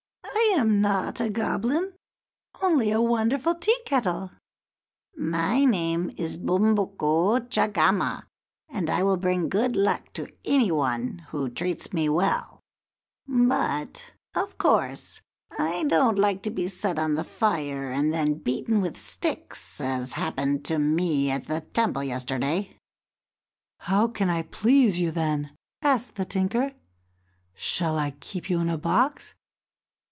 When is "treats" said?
11.49-11.93